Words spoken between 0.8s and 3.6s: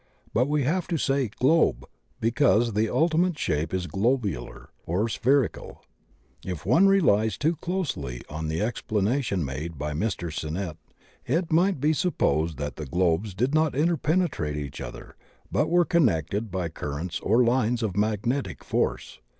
to say "globe," be cause the ultimate